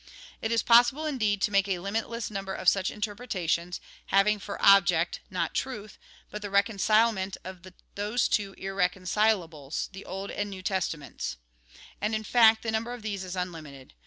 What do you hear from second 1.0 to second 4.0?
indeed, to make a limitless number of such interpretations,